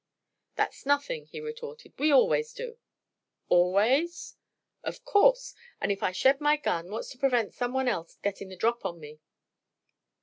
[0.55, 1.93] "That's nothing," he retorted.
[1.99, 2.79] "We always do."
[3.49, 4.35] "Always?"
[4.81, 5.53] "Of course.
[5.79, 8.83] And if I shed my gun what's to prevent some one else getting the drop
[8.83, 9.19] on me?"